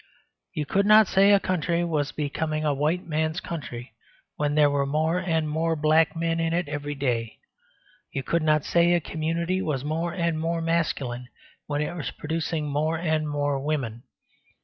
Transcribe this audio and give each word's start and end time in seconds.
You 0.55 0.65
could 0.65 0.87
not 0.87 1.05
say 1.05 1.31
a 1.31 1.39
country 1.39 1.83
was 1.85 2.11
becoming 2.11 2.65
a 2.65 2.73
white 2.73 3.05
man's 3.05 3.39
country 3.39 3.93
when 4.35 4.55
there 4.55 4.67
were 4.67 4.87
more 4.87 5.19
and 5.19 5.47
more 5.47 5.75
black 5.75 6.15
men 6.15 6.39
in 6.39 6.53
it 6.53 6.67
every 6.67 6.95
day. 6.95 7.37
You 8.11 8.23
could 8.23 8.41
not 8.41 8.65
say 8.65 8.93
a 8.93 8.99
community 8.99 9.61
was 9.61 9.83
more 9.85 10.11
and 10.11 10.39
more 10.39 10.59
masculine 10.59 11.27
when 11.67 11.83
it 11.83 11.95
was 11.95 12.09
producing 12.09 12.65
more 12.67 12.97
and 12.97 13.29
more 13.29 13.59
women. 13.59 14.01